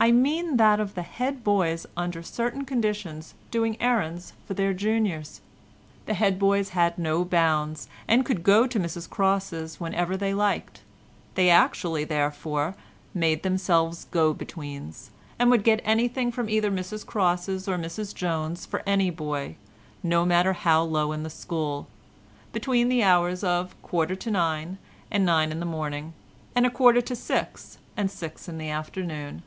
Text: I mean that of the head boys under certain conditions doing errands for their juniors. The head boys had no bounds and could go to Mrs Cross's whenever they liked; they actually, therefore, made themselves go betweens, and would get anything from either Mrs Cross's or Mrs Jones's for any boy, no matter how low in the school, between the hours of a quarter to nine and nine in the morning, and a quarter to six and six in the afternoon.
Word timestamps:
I 0.00 0.12
mean 0.12 0.58
that 0.58 0.80
of 0.80 0.94
the 0.96 1.00
head 1.02 1.42
boys 1.42 1.86
under 1.96 2.22
certain 2.22 2.66
conditions 2.66 3.32
doing 3.50 3.80
errands 3.80 4.34
for 4.46 4.52
their 4.52 4.74
juniors. 4.74 5.40
The 6.04 6.12
head 6.12 6.38
boys 6.38 6.68
had 6.70 6.98
no 6.98 7.24
bounds 7.24 7.88
and 8.06 8.22
could 8.22 8.42
go 8.42 8.66
to 8.66 8.78
Mrs 8.78 9.08
Cross's 9.08 9.80
whenever 9.80 10.14
they 10.14 10.34
liked; 10.34 10.82
they 11.36 11.48
actually, 11.48 12.04
therefore, 12.04 12.74
made 13.14 13.42
themselves 13.42 14.04
go 14.10 14.34
betweens, 14.34 15.10
and 15.38 15.50
would 15.50 15.64
get 15.64 15.80
anything 15.84 16.30
from 16.30 16.50
either 16.50 16.70
Mrs 16.70 17.06
Cross's 17.06 17.66
or 17.66 17.78
Mrs 17.78 18.14
Jones's 18.14 18.66
for 18.66 18.82
any 18.86 19.08
boy, 19.08 19.56
no 20.02 20.26
matter 20.26 20.52
how 20.52 20.82
low 20.82 21.12
in 21.12 21.22
the 21.22 21.30
school, 21.30 21.88
between 22.52 22.90
the 22.90 23.02
hours 23.02 23.42
of 23.42 23.72
a 23.72 23.74
quarter 23.86 24.16
to 24.16 24.30
nine 24.30 24.76
and 25.10 25.24
nine 25.24 25.50
in 25.50 25.60
the 25.60 25.64
morning, 25.64 26.12
and 26.54 26.66
a 26.66 26.70
quarter 26.70 27.00
to 27.00 27.16
six 27.16 27.78
and 27.96 28.10
six 28.10 28.50
in 28.50 28.58
the 28.58 28.68
afternoon. 28.68 29.42